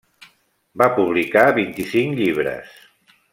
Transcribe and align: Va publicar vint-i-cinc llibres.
Va 0.81 0.87
publicar 0.95 1.43
vint-i-cinc 1.59 2.19
llibres. 2.23 2.73